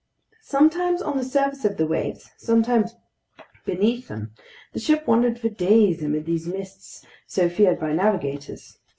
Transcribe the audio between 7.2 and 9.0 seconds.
so feared by navigators.